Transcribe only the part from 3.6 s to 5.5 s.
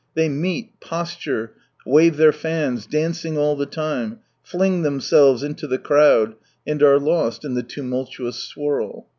time, fling them aelves